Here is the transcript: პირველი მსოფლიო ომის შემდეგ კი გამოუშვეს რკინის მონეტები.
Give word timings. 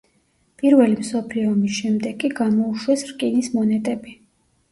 პირველი 0.61 0.95
მსოფლიო 1.01 1.49
ომის 1.55 1.75
შემდეგ 1.81 2.17
კი 2.23 2.31
გამოუშვეს 2.39 3.05
რკინის 3.11 3.51
მონეტები. 3.59 4.17